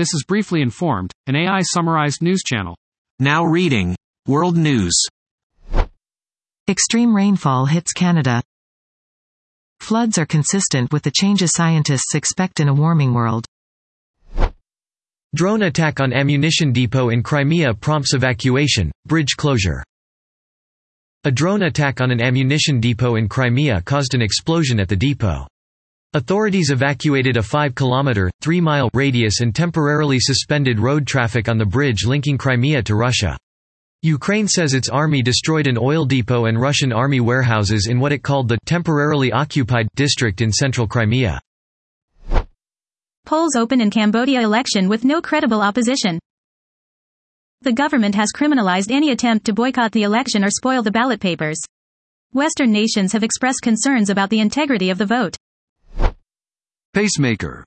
This 0.00 0.14
is 0.14 0.24
Briefly 0.26 0.62
Informed, 0.62 1.12
an 1.26 1.36
AI 1.36 1.60
summarized 1.60 2.22
news 2.22 2.40
channel. 2.42 2.74
Now 3.18 3.44
reading 3.44 3.94
World 4.26 4.56
News. 4.56 4.98
Extreme 6.66 7.14
rainfall 7.14 7.66
hits 7.66 7.92
Canada. 7.92 8.42
Floods 9.80 10.16
are 10.16 10.24
consistent 10.24 10.90
with 10.90 11.02
the 11.02 11.10
changes 11.10 11.52
scientists 11.52 12.14
expect 12.14 12.60
in 12.60 12.68
a 12.68 12.72
warming 12.72 13.12
world. 13.12 13.44
Drone 15.34 15.64
attack 15.64 16.00
on 16.00 16.14
ammunition 16.14 16.72
depot 16.72 17.10
in 17.10 17.22
Crimea 17.22 17.74
prompts 17.74 18.14
evacuation, 18.14 18.90
bridge 19.04 19.36
closure. 19.36 19.84
A 21.24 21.30
drone 21.30 21.64
attack 21.64 22.00
on 22.00 22.10
an 22.10 22.22
ammunition 22.22 22.80
depot 22.80 23.16
in 23.16 23.28
Crimea 23.28 23.82
caused 23.82 24.14
an 24.14 24.22
explosion 24.22 24.80
at 24.80 24.88
the 24.88 24.96
depot. 24.96 25.46
Authorities 26.12 26.70
evacuated 26.72 27.36
a 27.36 27.40
5-kilometer, 27.40 28.32
3-mile 28.42 28.90
radius 28.94 29.42
and 29.42 29.54
temporarily 29.54 30.18
suspended 30.18 30.80
road 30.80 31.06
traffic 31.06 31.48
on 31.48 31.56
the 31.56 31.64
bridge 31.64 32.04
linking 32.04 32.36
Crimea 32.36 32.82
to 32.82 32.96
Russia. 32.96 33.36
Ukraine 34.02 34.48
says 34.48 34.74
its 34.74 34.88
army 34.88 35.22
destroyed 35.22 35.68
an 35.68 35.78
oil 35.78 36.04
depot 36.04 36.46
and 36.46 36.60
Russian 36.60 36.92
army 36.92 37.20
warehouses 37.20 37.86
in 37.88 38.00
what 38.00 38.10
it 38.10 38.24
called 38.24 38.48
the 38.48 38.58
temporarily 38.66 39.30
occupied 39.30 39.86
district 39.94 40.40
in 40.40 40.50
central 40.50 40.88
Crimea. 40.88 41.40
Polls 43.24 43.54
open 43.54 43.80
in 43.80 43.88
Cambodia 43.88 44.40
election 44.40 44.88
with 44.88 45.04
no 45.04 45.22
credible 45.22 45.62
opposition. 45.62 46.18
The 47.60 47.72
government 47.72 48.16
has 48.16 48.32
criminalized 48.34 48.90
any 48.90 49.12
attempt 49.12 49.46
to 49.46 49.52
boycott 49.52 49.92
the 49.92 50.02
election 50.02 50.44
or 50.44 50.50
spoil 50.50 50.82
the 50.82 50.90
ballot 50.90 51.20
papers. 51.20 51.60
Western 52.32 52.72
nations 52.72 53.12
have 53.12 53.22
expressed 53.22 53.62
concerns 53.62 54.10
about 54.10 54.30
the 54.30 54.40
integrity 54.40 54.90
of 54.90 54.98
the 54.98 55.06
vote. 55.06 55.36
Pacemaker 56.92 57.64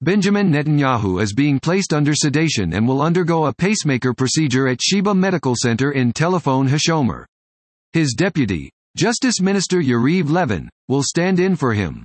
Benjamin 0.00 0.50
Netanyahu 0.50 1.20
is 1.22 1.34
being 1.34 1.60
placed 1.60 1.92
under 1.92 2.14
sedation 2.14 2.72
and 2.72 2.88
will 2.88 3.02
undergo 3.02 3.44
a 3.44 3.52
pacemaker 3.52 4.14
procedure 4.14 4.68
at 4.68 4.80
Sheba 4.80 5.14
Medical 5.14 5.54
Center 5.54 5.92
in 5.92 6.10
Telephone 6.10 6.66
Hashomer. 6.66 7.26
His 7.92 8.14
deputy, 8.14 8.70
Justice 8.96 9.38
Minister 9.42 9.82
Yariv 9.82 10.30
Levin, 10.30 10.70
will 10.88 11.02
stand 11.02 11.38
in 11.38 11.56
for 11.56 11.74
him. 11.74 12.02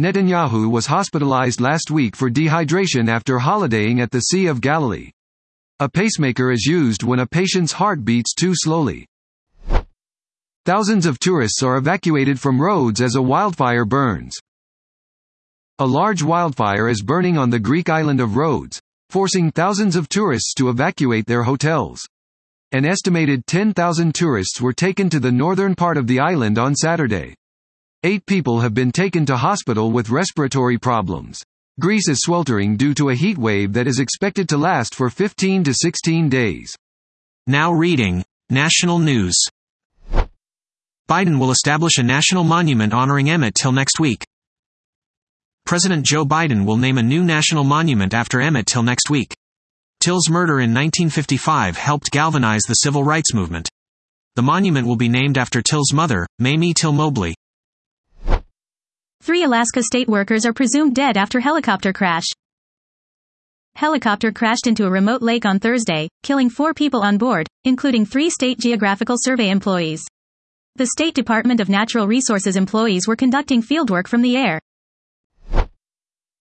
Netanyahu 0.00 0.70
was 0.70 0.86
hospitalized 0.86 1.60
last 1.60 1.90
week 1.90 2.16
for 2.16 2.30
dehydration 2.30 3.10
after 3.10 3.38
holidaying 3.38 4.00
at 4.00 4.10
the 4.10 4.20
Sea 4.20 4.46
of 4.46 4.62
Galilee. 4.62 5.10
A 5.78 5.90
pacemaker 5.90 6.50
is 6.50 6.64
used 6.64 7.02
when 7.02 7.18
a 7.18 7.26
patient's 7.26 7.72
heart 7.72 8.02
beats 8.02 8.32
too 8.34 8.52
slowly. 8.54 9.04
Thousands 10.64 11.04
of 11.04 11.18
tourists 11.18 11.62
are 11.62 11.76
evacuated 11.76 12.40
from 12.40 12.62
roads 12.62 13.02
as 13.02 13.14
a 13.14 13.22
wildfire 13.22 13.84
burns. 13.84 14.38
A 15.82 15.92
large 16.00 16.22
wildfire 16.22 16.88
is 16.88 17.02
burning 17.02 17.36
on 17.36 17.50
the 17.50 17.58
Greek 17.58 17.88
island 17.88 18.20
of 18.20 18.36
Rhodes, 18.36 18.80
forcing 19.10 19.50
thousands 19.50 19.96
of 19.96 20.08
tourists 20.08 20.54
to 20.54 20.68
evacuate 20.68 21.26
their 21.26 21.42
hotels. 21.42 22.00
An 22.70 22.84
estimated 22.84 23.48
10,000 23.48 24.14
tourists 24.14 24.60
were 24.60 24.72
taken 24.72 25.10
to 25.10 25.18
the 25.18 25.32
northern 25.32 25.74
part 25.74 25.96
of 25.96 26.06
the 26.06 26.20
island 26.20 26.56
on 26.56 26.76
Saturday. 26.76 27.34
Eight 28.04 28.24
people 28.26 28.60
have 28.60 28.74
been 28.74 28.92
taken 28.92 29.26
to 29.26 29.36
hospital 29.36 29.90
with 29.90 30.08
respiratory 30.08 30.78
problems. 30.78 31.42
Greece 31.80 32.08
is 32.08 32.20
sweltering 32.20 32.76
due 32.76 32.94
to 32.94 33.08
a 33.08 33.16
heat 33.16 33.36
wave 33.36 33.72
that 33.72 33.88
is 33.88 33.98
expected 33.98 34.48
to 34.50 34.56
last 34.56 34.94
for 34.94 35.10
15 35.10 35.64
to 35.64 35.74
16 35.74 36.28
days. 36.28 36.72
Now 37.48 37.72
reading 37.72 38.24
National 38.50 39.00
News. 39.00 39.34
Biden 41.08 41.40
will 41.40 41.50
establish 41.50 41.98
a 41.98 42.04
national 42.04 42.44
monument 42.44 42.92
honoring 42.92 43.28
Emmett 43.28 43.56
Till 43.56 43.72
next 43.72 43.98
week. 43.98 44.24
President 45.64 46.04
Joe 46.04 46.24
Biden 46.24 46.66
will 46.66 46.76
name 46.76 46.98
a 46.98 47.02
new 47.02 47.24
national 47.24 47.64
monument 47.64 48.14
after 48.14 48.40
Emmett 48.40 48.66
Till 48.66 48.82
next 48.82 49.08
week. 49.10 49.32
Till's 50.00 50.28
murder 50.28 50.54
in 50.54 50.74
1955 50.74 51.76
helped 51.76 52.10
galvanize 52.10 52.62
the 52.66 52.74
civil 52.74 53.04
rights 53.04 53.32
movement. 53.32 53.68
The 54.34 54.42
monument 54.42 54.86
will 54.86 54.96
be 54.96 55.08
named 55.08 55.38
after 55.38 55.62
Till's 55.62 55.92
mother, 55.92 56.26
Mamie 56.38 56.74
Till 56.74 56.92
Mobley. 56.92 57.34
Three 59.22 59.44
Alaska 59.44 59.82
state 59.82 60.08
workers 60.08 60.44
are 60.44 60.52
presumed 60.52 60.94
dead 60.94 61.16
after 61.16 61.38
helicopter 61.38 61.92
crash. 61.92 62.24
Helicopter 63.76 64.32
crashed 64.32 64.66
into 64.66 64.84
a 64.84 64.90
remote 64.90 65.22
lake 65.22 65.46
on 65.46 65.58
Thursday, 65.58 66.08
killing 66.22 66.50
four 66.50 66.74
people 66.74 67.00
on 67.02 67.16
board, 67.16 67.46
including 67.64 68.04
three 68.04 68.28
State 68.28 68.58
Geographical 68.58 69.16
Survey 69.18 69.50
employees. 69.50 70.02
The 70.76 70.86
State 70.86 71.14
Department 71.14 71.60
of 71.60 71.68
Natural 71.68 72.06
Resources 72.06 72.56
employees 72.56 73.06
were 73.06 73.16
conducting 73.16 73.62
fieldwork 73.62 74.08
from 74.08 74.22
the 74.22 74.36
air. 74.36 74.58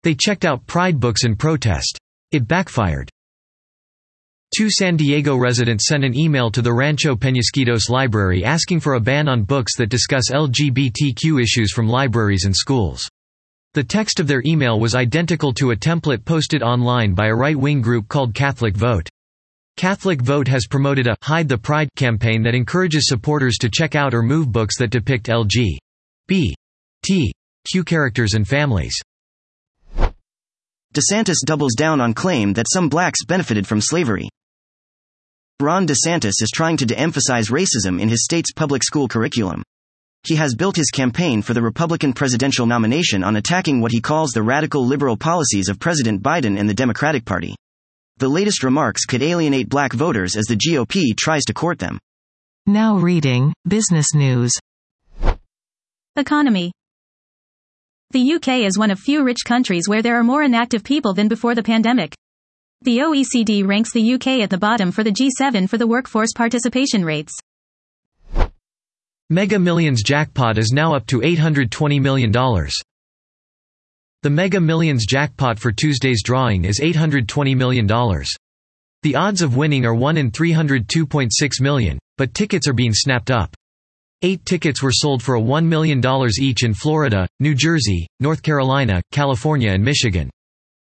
They 0.08 0.14
checked 0.14 0.46
out 0.46 0.66
Pride 0.66 0.98
books 0.98 1.24
in 1.26 1.36
protest. 1.36 1.98
It 2.32 2.48
backfired. 2.48 3.10
Two 4.56 4.70
San 4.70 4.96
Diego 4.96 5.36
residents 5.36 5.84
sent 5.86 6.02
an 6.02 6.18
email 6.18 6.50
to 6.50 6.62
the 6.62 6.72
Rancho 6.72 7.14
Peñasquitos 7.14 7.90
Library 7.90 8.42
asking 8.42 8.80
for 8.80 8.94
a 8.94 9.00
ban 9.00 9.28
on 9.28 9.42
books 9.42 9.76
that 9.76 9.90
discuss 9.90 10.30
LGBTQ 10.30 11.42
issues 11.42 11.72
from 11.74 11.90
libraries 11.90 12.46
and 12.46 12.56
schools. 12.56 13.06
The 13.74 13.84
text 13.84 14.18
of 14.18 14.26
their 14.26 14.42
email 14.46 14.80
was 14.80 14.94
identical 14.94 15.52
to 15.52 15.72
a 15.72 15.76
template 15.76 16.24
posted 16.24 16.62
online 16.62 17.12
by 17.12 17.26
a 17.26 17.34
right-wing 17.34 17.82
group 17.82 18.08
called 18.08 18.32
Catholic 18.32 18.78
Vote. 18.78 19.10
Catholic 19.76 20.22
Vote 20.22 20.48
has 20.48 20.66
promoted 20.66 21.06
a 21.06 21.18
Hide 21.22 21.50
the 21.50 21.58
Pride 21.58 21.90
campaign 21.96 22.42
that 22.44 22.54
encourages 22.54 23.08
supporters 23.08 23.58
to 23.58 23.68
check 23.68 23.94
out 23.94 24.14
or 24.14 24.22
move 24.22 24.50
books 24.50 24.78
that 24.78 24.88
depict 24.88 25.26
LG, 25.26 25.76
B, 26.26 26.54
T, 27.02 27.30
Q 27.70 27.84
characters 27.84 28.32
and 28.32 28.48
families. 28.48 28.98
DeSantis 30.98 31.36
doubles 31.44 31.74
down 31.74 32.00
on 32.00 32.12
claim 32.12 32.54
that 32.54 32.66
some 32.68 32.88
blacks 32.88 33.24
benefited 33.24 33.68
from 33.68 33.80
slavery. 33.80 34.28
Ron 35.60 35.86
DeSantis 35.86 36.42
is 36.42 36.50
trying 36.52 36.76
to 36.78 36.86
de-emphasize 36.86 37.50
racism 37.50 38.00
in 38.00 38.08
his 38.08 38.24
state's 38.24 38.52
public 38.52 38.82
school 38.82 39.06
curriculum. 39.06 39.62
He 40.26 40.34
has 40.34 40.56
built 40.56 40.74
his 40.74 40.90
campaign 40.90 41.42
for 41.42 41.54
the 41.54 41.62
Republican 41.62 42.12
presidential 42.12 42.66
nomination 42.66 43.22
on 43.22 43.36
attacking 43.36 43.80
what 43.80 43.92
he 43.92 44.00
calls 44.00 44.32
the 44.32 44.42
radical 44.42 44.84
liberal 44.84 45.16
policies 45.16 45.68
of 45.68 45.78
President 45.78 46.20
Biden 46.20 46.58
and 46.58 46.68
the 46.68 46.74
Democratic 46.74 47.24
Party. 47.24 47.54
The 48.16 48.28
latest 48.28 48.64
remarks 48.64 49.04
could 49.04 49.22
alienate 49.22 49.68
black 49.68 49.92
voters 49.92 50.36
as 50.36 50.46
the 50.46 50.56
GOP 50.56 51.16
tries 51.16 51.44
to 51.44 51.54
court 51.54 51.78
them. 51.78 52.00
Now 52.66 52.96
reading 52.96 53.52
Business 53.68 54.14
News. 54.14 54.52
Economy. 56.16 56.72
The 58.10 58.32
UK 58.34 58.64
is 58.64 58.78
one 58.78 58.90
of 58.90 58.98
few 58.98 59.22
rich 59.22 59.40
countries 59.44 59.86
where 59.86 60.00
there 60.00 60.18
are 60.18 60.24
more 60.24 60.42
inactive 60.42 60.82
people 60.82 61.12
than 61.12 61.28
before 61.28 61.54
the 61.54 61.62
pandemic. 61.62 62.14
The 62.80 62.98
OECD 63.00 63.66
ranks 63.66 63.92
the 63.92 64.14
UK 64.14 64.40
at 64.40 64.48
the 64.48 64.56
bottom 64.56 64.90
for 64.92 65.04
the 65.04 65.10
G7 65.10 65.68
for 65.68 65.76
the 65.76 65.86
workforce 65.86 66.30
participation 66.34 67.04
rates. 67.04 67.34
Mega 69.28 69.58
Millions 69.58 70.02
jackpot 70.02 70.56
is 70.56 70.72
now 70.72 70.94
up 70.94 71.06
to 71.08 71.20
$820 71.20 72.00
million. 72.00 72.32
The 74.22 74.30
Mega 74.30 74.58
Millions 74.58 75.04
jackpot 75.04 75.58
for 75.58 75.70
Tuesday's 75.70 76.22
drawing 76.22 76.64
is 76.64 76.80
$820 76.80 77.54
million. 77.54 77.86
The 79.02 79.16
odds 79.16 79.42
of 79.42 79.54
winning 79.54 79.84
are 79.84 79.94
1 79.94 80.16
in 80.16 80.30
302.6 80.30 81.28
million, 81.60 81.98
but 82.16 82.32
tickets 82.32 82.66
are 82.66 82.72
being 82.72 82.94
snapped 82.94 83.30
up. 83.30 83.54
Eight 84.22 84.44
tickets 84.44 84.82
were 84.82 84.90
sold 84.90 85.22
for 85.22 85.36
a 85.36 85.40
$1 85.40 85.64
million 85.64 86.02
each 86.40 86.64
in 86.64 86.74
Florida, 86.74 87.28
New 87.38 87.54
Jersey, 87.54 88.08
North 88.18 88.42
Carolina, 88.42 89.00
California 89.12 89.70
and 89.70 89.84
Michigan. 89.84 90.28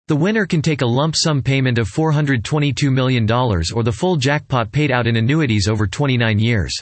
The 0.08 0.16
winner 0.16 0.46
can 0.46 0.62
take 0.62 0.82
a 0.82 0.86
lump 0.86 1.14
sum 1.16 1.40
payment 1.40 1.78
of 1.78 1.88
$422 1.88 2.92
million 2.92 3.30
or 3.30 3.84
the 3.84 3.92
full 3.92 4.16
jackpot 4.16 4.72
paid 4.72 4.90
out 4.90 5.06
in 5.06 5.14
annuities 5.14 5.68
over 5.68 5.86
29 5.86 6.40
years. 6.40 6.72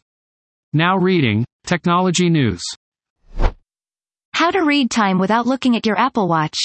Now 0.72 0.96
reading 0.96 1.44
Technology 1.66 2.30
News. 2.30 2.62
How 4.32 4.50
to 4.50 4.64
read 4.64 4.90
time 4.90 5.18
without 5.18 5.46
looking 5.46 5.76
at 5.76 5.84
your 5.84 5.98
Apple 5.98 6.28
Watch. 6.28 6.56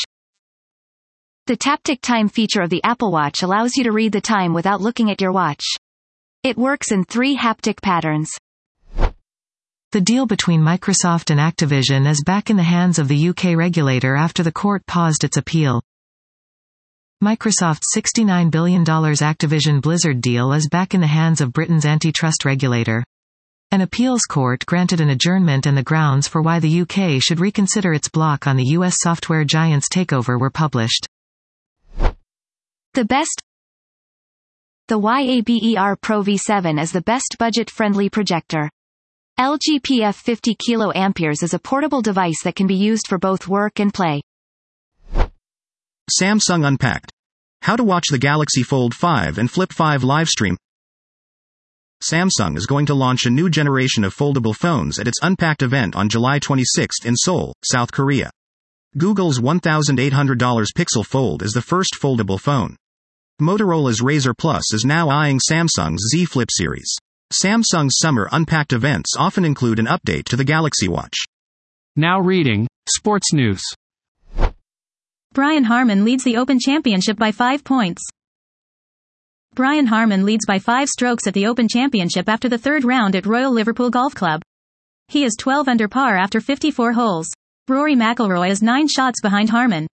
The 1.48 1.58
Taptic 1.58 2.00
Time 2.02 2.30
feature 2.30 2.62
of 2.62 2.70
the 2.70 2.82
Apple 2.86 3.12
Watch 3.12 3.44
allows 3.44 3.76
you 3.76 3.84
to 3.84 3.92
read 3.92 4.14
the 4.14 4.22
time 4.22 4.54
without 4.54 4.80
looking 4.80 5.12
at 5.12 5.20
your 5.20 5.34
watch. 5.34 5.66
It 6.44 6.58
works 6.58 6.94
in 6.94 7.04
three 7.04 7.36
haptic 7.36 7.82
patterns. 7.82 8.32
The 9.94 10.02
deal 10.02 10.26
between 10.26 10.60
Microsoft 10.60 11.30
and 11.30 11.40
Activision 11.40 12.10
is 12.10 12.24
back 12.26 12.50
in 12.50 12.58
the 12.58 12.64
hands 12.64 12.98
of 12.98 13.08
the 13.08 13.30
UK 13.30 13.56
regulator 13.56 14.16
after 14.16 14.42
the 14.42 14.52
court 14.52 14.84
paused 14.88 15.24
its 15.24 15.38
appeal. 15.38 15.84
Microsoft's 17.24 17.96
$69 17.96 18.50
billion 18.50 18.84
Activision 18.84 19.80
Blizzard 19.80 20.20
deal 20.20 20.52
is 20.52 20.68
back 20.68 20.96
in 20.96 21.00
the 21.00 21.06
hands 21.06 21.42
of 21.42 21.54
Britain's 21.54 21.86
antitrust 21.86 22.44
regulator. 22.44 23.04
An 23.70 23.82
appeals 23.82 24.24
court 24.24 24.66
granted 24.66 25.00
an 25.00 25.12
adjournment 25.12 25.68
and 25.68 25.78
the 25.78 25.84
grounds 25.84 26.28
for 26.28 26.42
why 26.42 26.58
the 26.58 26.82
UK 26.82 27.22
should 27.22 27.40
reconsider 27.40 27.94
its 27.94 28.10
block 28.10 28.48
on 28.48 28.58
the 28.58 28.70
US 28.80 28.96
software 28.98 29.46
giant's 29.46 29.90
takeover 29.90 30.40
were 30.40 30.50
published. 30.50 31.08
The 32.96 33.06
best 33.06 33.40
The 34.88 35.00
YABER 35.00 35.98
Pro 36.02 36.24
V7 36.24 36.82
is 36.82 36.92
the 36.92 37.04
best 37.04 37.36
budget-friendly 37.38 38.10
projector. 38.10 38.72
LG 39.40 39.82
PF50KA 39.82 41.42
is 41.42 41.54
a 41.56 41.60
portable 41.60 42.04
device 42.04 42.44
that 42.44 42.56
can 42.56 42.68
be 42.68 42.76
used 42.76 43.08
for 43.08 43.18
both 43.18 43.48
work 43.48 43.80
and 43.80 43.92
play. 43.92 44.22
Samsung 46.22 46.68
Unpacked. 46.68 47.12
How 47.64 47.76
to 47.76 47.84
watch 47.84 48.06
the 48.12 48.20
Galaxy 48.20 48.62
Fold 48.62 48.94
5 48.94 49.40
and 49.40 49.50
Flip 49.50 49.74
5 49.74 50.04
livestream. 50.04 50.56
Samsung 52.04 52.56
is 52.58 52.68
going 52.68 52.86
to 52.86 52.94
launch 52.94 53.26
a 53.26 53.32
new 53.32 53.50
generation 53.50 54.04
of 54.04 54.16
foldable 54.16 54.56
phones 54.56 55.00
at 55.00 55.08
its 55.08 55.18
Unpacked 55.24 55.64
event 55.64 55.96
on 55.96 56.10
July 56.10 56.38
26 56.38 56.98
in 57.04 57.16
Seoul, 57.16 57.56
South 57.66 57.92
Korea. 57.92 58.30
Google's 59.00 59.40
$1,800 59.40 60.68
Pixel 60.78 61.04
Fold 61.04 61.42
is 61.42 61.54
the 61.54 61.62
first 61.62 61.96
foldable 62.00 62.40
phone. 62.40 62.76
Motorola's 63.42 64.00
Razr 64.00 64.38
Plus 64.38 64.72
is 64.76 64.86
now 64.86 65.10
eyeing 65.10 65.40
Samsung's 65.40 66.08
Z 66.12 66.26
Flip 66.26 66.50
series. 66.52 67.00
Samsung's 67.34 67.98
summer 67.98 68.30
Unpacked 68.32 68.74
events 68.74 69.16
often 69.18 69.44
include 69.44 69.80
an 69.80 69.88
update 69.88 70.26
to 70.26 70.36
the 70.36 70.44
Galaxy 70.44 70.88
Watch. 70.88 71.16
Now 71.96 72.20
reading 72.20 72.68
Sports 72.90 73.34
News. 73.34 73.62
Brian 75.34 75.64
Harman 75.64 76.06
leads 76.06 76.24
the 76.24 76.38
Open 76.38 76.60
Championship 76.60 77.18
by 77.18 77.32
5 77.32 77.64
points. 77.64 78.04
Brian 79.56 79.88
Harman 79.88 80.26
leads 80.26 80.46
by 80.46 80.60
5 80.60 80.88
strokes 80.90 81.28
at 81.28 81.34
the 81.34 81.48
Open 81.48 81.68
Championship 81.68 82.30
after 82.30 82.50
the 82.50 82.58
third 82.58 82.84
round 82.84 83.16
at 83.16 83.26
Royal 83.26 83.52
Liverpool 83.52 83.90
Golf 83.90 84.14
Club. 84.14 84.42
He 85.08 85.24
is 85.24 85.36
12 85.40 85.68
under 85.68 85.88
par 85.88 86.18
after 86.18 86.40
54 86.40 86.94
holes. 86.94 87.28
Rory 87.68 87.96
McIlroy 87.96 88.50
is 88.50 88.62
9 88.62 88.88
shots 88.88 89.22
behind 89.22 89.50
Harman. 89.50 89.88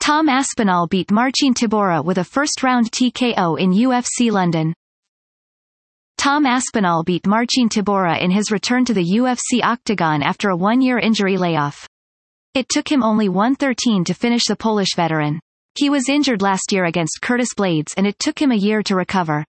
Tom 0.00 0.28
Aspinall 0.28 0.86
beat 0.86 1.10
Marcin 1.10 1.54
Tybura 1.54 2.04
with 2.04 2.18
a 2.18 2.24
first-round 2.24 2.90
TKO 2.90 3.60
in 3.60 3.72
UFC 3.72 4.30
London. 4.30 4.72
Tom 6.18 6.46
Aspinall 6.46 7.04
beat 7.04 7.28
Marcin 7.28 7.68
Tybura 7.68 8.20
in 8.20 8.32
his 8.32 8.50
return 8.50 8.84
to 8.86 8.92
the 8.92 9.04
UFC 9.04 9.62
octagon 9.62 10.20
after 10.20 10.50
a 10.50 10.56
one-year 10.56 10.98
injury 10.98 11.36
layoff. 11.36 11.86
It 12.54 12.68
took 12.68 12.90
him 12.90 13.04
only 13.04 13.28
113 13.28 14.02
to 14.02 14.14
finish 14.14 14.46
the 14.46 14.56
Polish 14.56 14.96
veteran. 14.96 15.38
He 15.78 15.88
was 15.88 16.08
injured 16.08 16.42
last 16.42 16.72
year 16.72 16.86
against 16.86 17.20
Curtis 17.22 17.50
Blaydes 17.56 17.94
and 17.96 18.04
it 18.04 18.18
took 18.18 18.42
him 18.42 18.50
a 18.50 18.56
year 18.56 18.82
to 18.82 18.96
recover. 18.96 19.44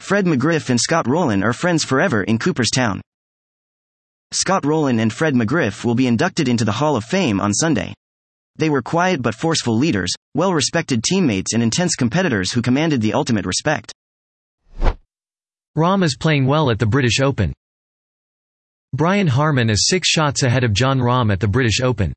Fred 0.00 0.24
McGriff 0.24 0.70
and 0.70 0.80
Scott 0.80 1.06
Rolen 1.06 1.44
are 1.44 1.52
friends 1.52 1.84
forever 1.84 2.22
in 2.22 2.38
Cooperstown. 2.38 3.02
Scott 4.32 4.64
Rolen 4.64 5.00
and 5.00 5.12
Fred 5.12 5.34
McGriff 5.34 5.84
will 5.84 5.96
be 5.96 6.06
inducted 6.06 6.48
into 6.48 6.64
the 6.64 6.72
Hall 6.72 6.96
of 6.96 7.04
Fame 7.04 7.42
on 7.42 7.52
Sunday. 7.52 7.92
They 8.56 8.70
were 8.70 8.80
quiet 8.80 9.20
but 9.20 9.34
forceful 9.34 9.76
leaders, 9.76 10.14
well 10.34 10.54
respected 10.54 11.04
teammates, 11.04 11.52
and 11.52 11.62
intense 11.62 11.94
competitors 11.94 12.52
who 12.52 12.62
commanded 12.62 13.02
the 13.02 13.12
ultimate 13.12 13.44
respect. 13.44 13.92
Rahm 15.78 16.02
is 16.02 16.16
playing 16.16 16.44
well 16.44 16.72
at 16.72 16.80
the 16.80 16.86
British 16.86 17.20
Open. 17.20 17.52
Brian 18.92 19.28
Harman 19.28 19.70
is 19.70 19.86
six 19.88 20.08
shots 20.08 20.42
ahead 20.42 20.64
of 20.64 20.72
Jon 20.72 20.98
Rahm 20.98 21.32
at 21.32 21.38
the 21.38 21.46
British 21.46 21.80
Open. 21.80 22.12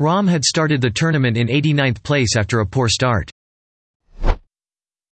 Rahm 0.00 0.26
had 0.26 0.42
started 0.46 0.80
the 0.80 0.88
tournament 0.88 1.36
in 1.36 1.48
89th 1.48 2.02
place 2.02 2.38
after 2.38 2.60
a 2.60 2.66
poor 2.66 2.88
start. 2.88 3.30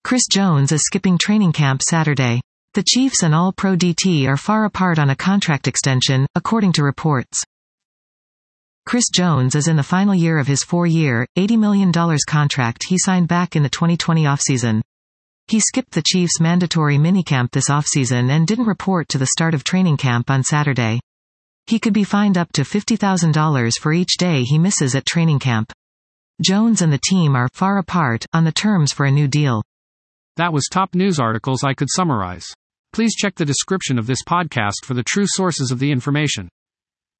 Chris 0.03 0.27
Jones 0.31 0.71
is 0.71 0.83
skipping 0.83 1.17
training 1.17 1.53
camp 1.53 1.81
Saturday. 1.81 2.39
The 2.75 2.83
Chiefs 2.83 3.23
and 3.23 3.33
All-Pro 3.33 3.75
DT 3.75 4.27
are 4.27 4.37
far 4.37 4.65
apart 4.65 4.99
on 4.99 5.09
a 5.09 5.15
contract 5.15 5.67
extension, 5.67 6.27
according 6.35 6.73
to 6.73 6.83
reports. 6.83 7.41
Chris 8.85 9.09
Jones 9.11 9.55
is 9.55 9.67
in 9.67 9.75
the 9.75 9.81
final 9.81 10.13
year 10.13 10.37
of 10.37 10.45
his 10.45 10.63
four-year, 10.63 11.25
$80 11.35 11.57
million 11.57 11.91
contract 12.27 12.83
he 12.87 12.99
signed 12.99 13.27
back 13.27 13.55
in 13.55 13.63
the 13.63 13.69
2020 13.69 14.25
offseason. 14.25 14.81
He 15.51 15.59
skipped 15.59 15.91
the 15.91 16.01
Chiefs' 16.01 16.39
mandatory 16.39 16.97
minicamp 16.97 17.51
this 17.51 17.67
offseason 17.67 18.31
and 18.31 18.47
didn't 18.47 18.67
report 18.67 19.09
to 19.09 19.17
the 19.17 19.25
start 19.25 19.53
of 19.53 19.65
training 19.65 19.97
camp 19.97 20.29
on 20.31 20.45
Saturday. 20.45 21.01
He 21.67 21.77
could 21.77 21.91
be 21.91 22.05
fined 22.05 22.37
up 22.37 22.53
to 22.53 22.61
$50,000 22.61 23.73
for 23.77 23.91
each 23.91 24.15
day 24.17 24.43
he 24.43 24.57
misses 24.57 24.95
at 24.95 25.05
training 25.05 25.39
camp. 25.39 25.73
Jones 26.41 26.81
and 26.81 26.93
the 26.93 27.01
team 27.05 27.35
are 27.35 27.49
far 27.53 27.79
apart 27.79 28.25
on 28.31 28.45
the 28.45 28.53
terms 28.53 28.93
for 28.93 29.05
a 29.05 29.11
new 29.11 29.27
deal. 29.27 29.61
That 30.37 30.53
was 30.53 30.69
top 30.71 30.95
news 30.95 31.19
articles 31.19 31.65
I 31.65 31.73
could 31.73 31.89
summarize. 31.91 32.47
Please 32.93 33.13
check 33.13 33.35
the 33.35 33.43
description 33.43 33.99
of 33.99 34.07
this 34.07 34.23
podcast 34.25 34.85
for 34.85 34.93
the 34.93 35.03
true 35.03 35.27
sources 35.27 35.69
of 35.69 35.79
the 35.79 35.91
information. 35.91 36.47